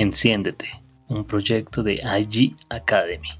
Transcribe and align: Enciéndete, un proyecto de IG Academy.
Enciéndete, 0.00 0.80
un 1.08 1.24
proyecto 1.24 1.82
de 1.82 1.94
IG 1.94 2.54
Academy. 2.68 3.30